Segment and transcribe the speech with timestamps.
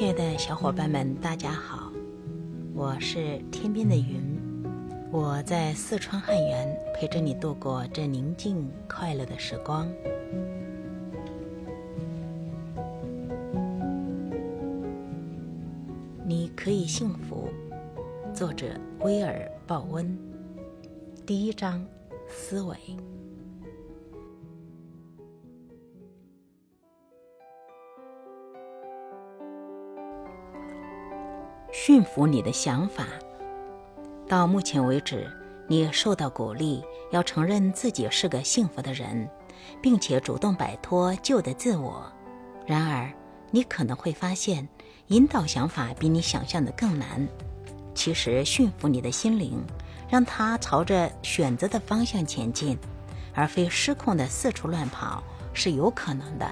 [0.00, 1.92] 亲爱的小伙伴们，大家好，
[2.74, 4.18] 我是天边的云，
[5.12, 9.86] 我在四川汉源陪着你度过这宁静快乐的时光。
[16.24, 17.50] 你可以幸福，
[18.32, 18.68] 作者
[19.00, 19.34] 威尔·
[19.66, 20.18] 鲍温，
[21.26, 21.86] 第一章，
[22.26, 22.74] 思维。
[31.82, 33.06] 驯服你的想法。
[34.28, 35.26] 到目前为止，
[35.66, 39.26] 你受到鼓励，要承认自己是个幸福的人，
[39.80, 42.04] 并且主动摆脱旧的自我。
[42.66, 43.10] 然而，
[43.50, 44.68] 你可能会发现，
[45.06, 47.26] 引导想法比你想象的更难。
[47.94, 49.64] 其实，驯服你的心灵，
[50.06, 52.76] 让它朝着选择的方向前进，
[53.32, 55.24] 而非失控的四处乱跑，
[55.54, 56.46] 是有可能的。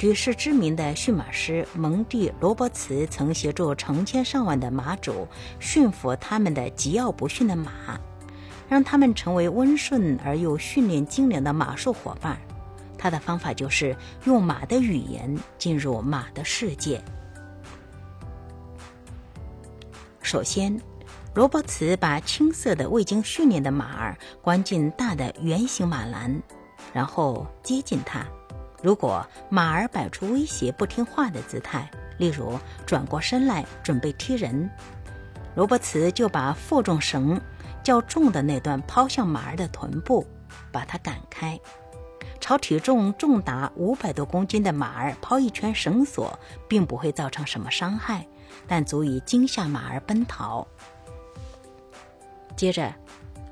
[0.00, 8.00] 举世知名的驯马师蒙蒂·罗伯茨曾协助成千上万的马主驯服他们的桀骜不驯的马，
[8.66, 12.40] 让他们成为温顺而又训练精良的马术伙伴。
[12.96, 16.98] 他的方法就是用马的语言进入马的世界。
[20.22, 20.80] 首先，
[21.34, 26.42] 罗伯茨把青色的未经训练的马儿关进大的圆形马栏，
[26.90, 28.26] 然后接近它。
[28.82, 34.68] 如果马儿摆出威胁、不听话的姿态，例如转过身来准备踢人，
[35.54, 37.40] 罗伯茨就把负重绳
[37.82, 40.26] 较重的那段抛向马儿的臀部，
[40.72, 41.58] 把它赶开。
[42.40, 48.26] 朝体重重达五百多公斤的马儿抛一圈绳索，并不会造成什么伤害，
[48.66, 50.66] 但足以惊吓马儿奔逃。
[52.56, 52.92] 接着，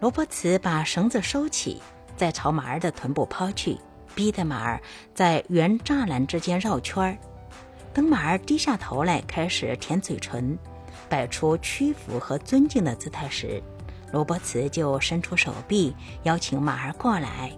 [0.00, 1.80] 罗伯茨把绳子收起，
[2.14, 3.78] 再朝马儿的臀部抛去。
[4.14, 4.80] 逼得马儿
[5.14, 7.18] 在圆栅栏之间绕圈儿，
[7.92, 10.58] 等马儿低下头来开始舔嘴唇，
[11.08, 13.62] 摆出屈服和尊敬的姿态时，
[14.12, 17.52] 罗伯茨就伸出手臂邀请马儿过来。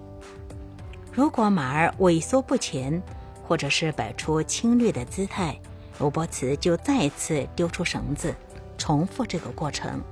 [1.13, 3.03] 如果马儿萎缩不前，
[3.43, 5.59] 或者是摆出侵略的姿态，
[5.99, 8.35] 罗伯茨就再次丢出绳子，
[8.77, 10.03] 重复这个过程，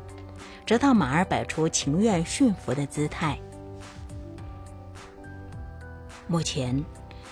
[0.65, 3.39] 直到马儿摆出情愿驯服的姿态。
[6.27, 6.83] 目前，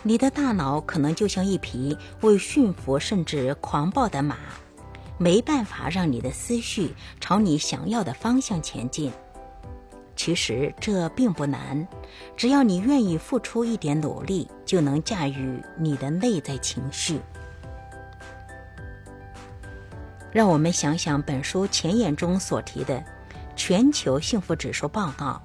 [0.02, 4.36] 你的大脑可能就像一匹为驯服甚至狂暴的马，
[5.16, 9.10] 没办法让你的思绪朝你想要的方向前进。
[10.14, 11.88] 其实这并不难，
[12.36, 17.18] 只要你愿意付出一点努力，就能驾驭你的内在情绪。
[20.30, 23.02] 让我们想想本书前言中所提的
[23.56, 25.40] 全球幸福指数报告。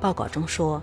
[0.00, 0.82] 报告中说。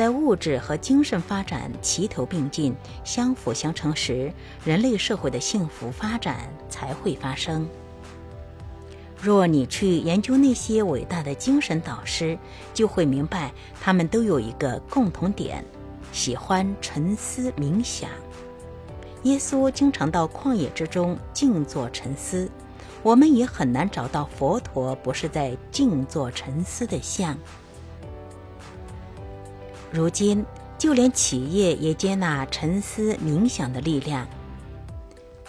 [0.00, 2.74] 在物质和精神发展齐头并进、
[3.04, 4.32] 相辅相成时，
[4.64, 7.68] 人类社会的幸福发展才会发生。
[9.20, 12.38] 若你去研究那些伟大的精神导师，
[12.72, 15.62] 就会明白，他们都有一个共同点：
[16.12, 18.08] 喜欢沉思冥想。
[19.24, 22.50] 耶稣经常到旷野之中静坐沉思，
[23.02, 27.36] 我们也很难找到佛陀不是在静坐沉思的像。
[29.92, 30.44] 如今，
[30.78, 34.26] 就连企业也接纳沉思冥想的力量。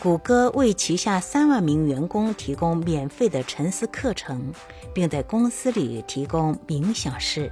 [0.02, 4.52] 谷歌为旗下三万名员工提供免费的沉思课程，
[4.96, 7.52] 并在公司里提供冥想室。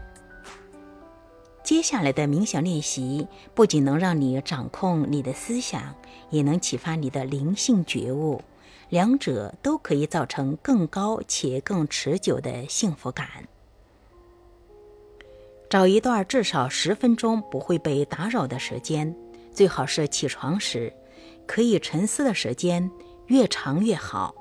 [1.63, 5.94] 接下来的冥想练习不仅能让你掌控你的思想，
[6.31, 8.41] 也能启发你的灵性觉悟，
[8.89, 13.27] 两者都可以造成更高且更持久的幸福感。
[15.69, 19.16] 找一段至少十分钟不会被打扰的时间，
[19.53, 20.91] 最好是起床时，
[21.46, 22.90] 可以沉思的时间
[23.28, 24.34] 越长越好。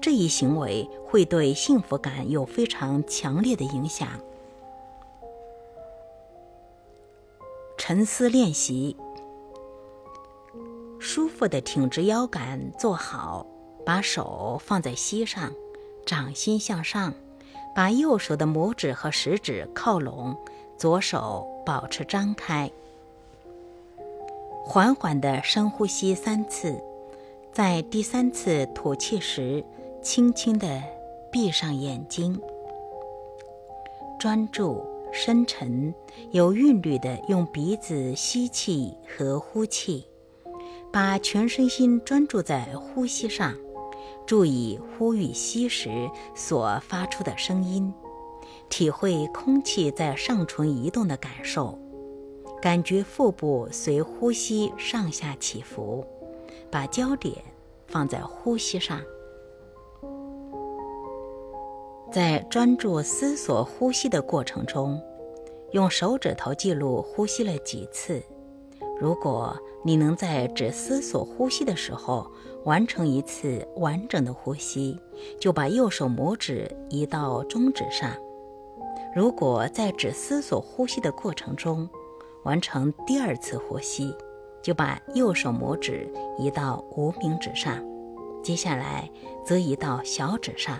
[0.00, 4.08] 这一行为会对幸福感有非常强烈的影响。
[7.76, 8.96] 沉思练习：
[11.00, 13.44] 舒服的挺直腰杆坐好，
[13.84, 15.52] 把手放在膝上，
[16.06, 17.12] 掌心向上，
[17.74, 20.38] 把右手的拇指和食指靠拢。
[20.80, 22.70] 左手保持张开，
[24.64, 26.82] 缓缓的深呼吸三次，
[27.52, 29.62] 在第三次吐气时，
[30.00, 30.82] 轻轻的
[31.30, 32.40] 闭上眼睛，
[34.18, 34.82] 专注、
[35.12, 35.94] 深沉、
[36.30, 40.06] 有韵律的用鼻子吸气和呼气，
[40.90, 43.54] 把全身心专注在呼吸上，
[44.24, 47.92] 注意呼与吸时所发出的声音。
[48.68, 51.78] 体会空气在上唇移动的感受，
[52.60, 56.04] 感觉腹部随呼吸上下起伏，
[56.70, 57.36] 把焦点
[57.86, 59.00] 放在呼吸上，
[62.12, 65.00] 在专注思索呼吸的过程中，
[65.72, 68.22] 用手指头记录呼吸了几次。
[69.00, 72.30] 如果你能在只思索呼吸的时候
[72.64, 75.00] 完成一次完整的呼吸，
[75.38, 78.10] 就把右手拇指移到中指上；
[79.14, 81.88] 如果在只思索呼吸的过程中
[82.44, 84.14] 完成第二次呼吸，
[84.62, 86.08] 就把右手拇指
[86.38, 87.84] 移到无名指上，
[88.42, 89.10] 接下来
[89.44, 90.78] 则移到小指上。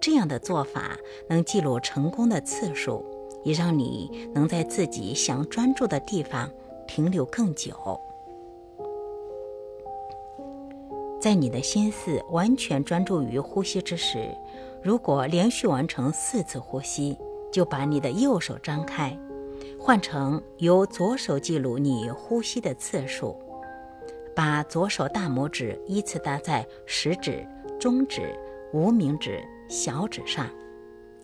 [0.00, 0.96] 这样的做法
[1.28, 3.04] 能记录成功的次数，
[3.44, 6.50] 也让你能在自己想专注的地方。
[6.86, 7.72] 停留更久，
[11.20, 14.36] 在你的心思完全专注于呼吸之时，
[14.82, 17.16] 如果连续完成四次呼吸，
[17.50, 19.18] 就把你的右手张开，
[19.78, 23.36] 换成由左手记录你呼吸的次数，
[24.34, 27.46] 把左手大拇指依次搭在食指、
[27.78, 28.34] 中指、
[28.72, 30.46] 无名指、小指上，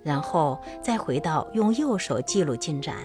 [0.03, 2.97] 然后再回到用右手记录进展。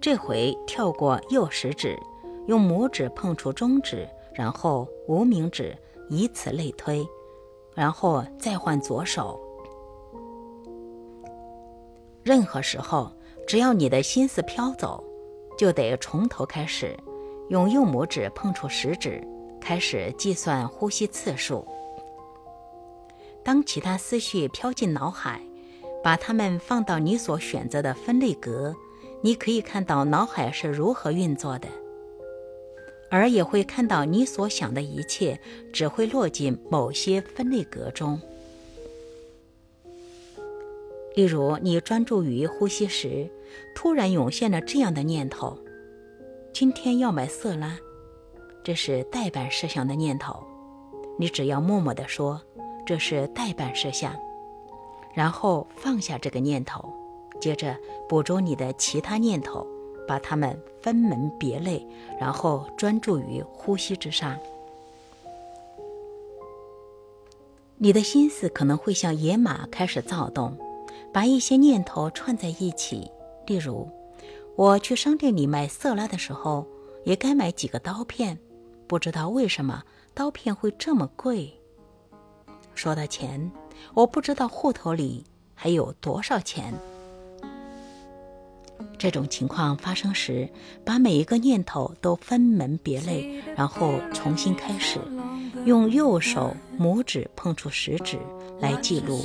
[0.00, 1.98] 这回跳过右食指，
[2.46, 5.76] 用拇指碰触中指，然后无名指，
[6.08, 7.04] 以此类推，
[7.74, 9.40] 然后再换左手。
[12.28, 13.10] 任何时候，
[13.46, 15.02] 只要你的心思飘走，
[15.56, 16.94] 就得从头开始，
[17.48, 19.26] 用右拇指碰触食指，
[19.58, 21.66] 开始计算呼吸次数。
[23.42, 25.40] 当其他思绪飘进脑海，
[26.04, 28.76] 把它们放到你所选择的分类格。
[29.22, 31.66] 你可以看到脑海是如何运作的，
[33.10, 35.40] 而也会看到你所想的一切
[35.72, 38.20] 只会落进某些分类格中。
[41.18, 43.28] 例如，你专注于呼吸时，
[43.74, 45.58] 突然涌现了这样的念头
[46.54, 47.76] ：“今天要买色拉。”
[48.62, 50.40] 这是代办事项的念头。
[51.18, 52.40] 你只要默默地说
[52.86, 54.14] ：“这是代办事项”，
[55.12, 56.88] 然后放下这个念头。
[57.40, 57.76] 接着
[58.08, 59.66] 捕捉你的其他念头，
[60.06, 61.84] 把它们分门别类，
[62.20, 64.38] 然后专注于呼吸之上。
[67.76, 70.56] 你的心思可能会像野马开始躁动，
[71.12, 73.10] 把一些念头串在一起。
[73.46, 73.88] 例如，
[74.56, 76.66] 我去商店里买色拉的时候，
[77.04, 78.38] 也该买几个刀片，
[78.86, 79.82] 不知道为什么
[80.14, 81.52] 刀片会这么贵。
[82.74, 83.50] 说到钱，
[83.94, 85.24] 我不知道户头里
[85.54, 86.74] 还有多少钱。
[88.96, 90.48] 这种情况发生时，
[90.84, 94.98] 把每一个念头都分门别类，然后重新开始，
[95.64, 98.18] 用右手拇指碰触食指
[98.60, 99.24] 来记录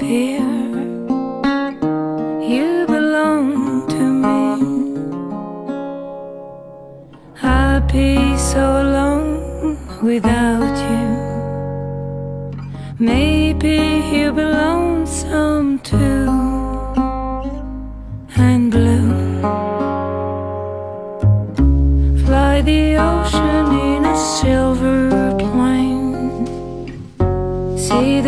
[0.00, 0.40] appear.
[2.40, 4.46] You belong to me.
[7.42, 11.06] I'll be so alone without you.
[12.98, 13.78] Maybe
[14.12, 16.19] you belong some too.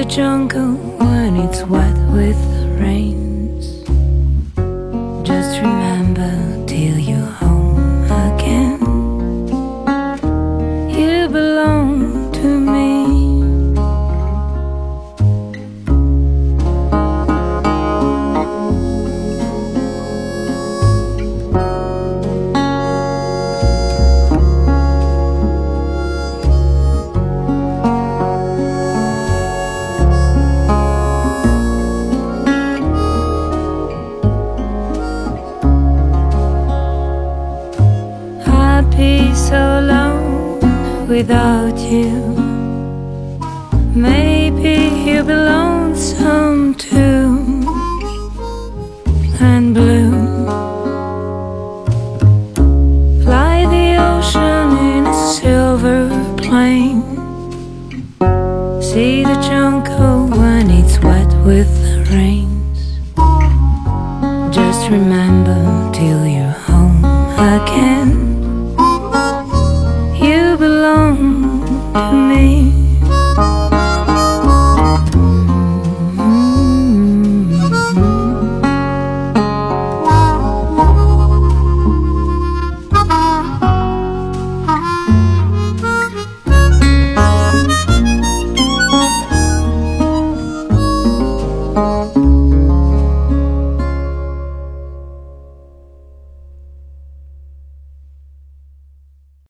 [0.03, 3.65] The jungle when it's wet with the rains.
[5.25, 6.52] Just remember
[41.13, 42.17] without you.
[43.95, 44.77] Maybe
[45.07, 47.29] you belong some too,
[49.39, 50.11] and blue.
[53.25, 57.03] Fly the ocean in a silver plane.
[58.81, 62.62] See the jungle when it's wet with the rains.